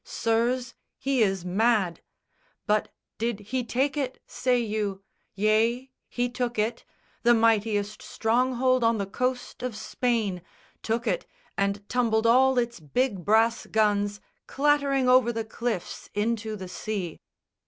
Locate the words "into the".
16.15-16.67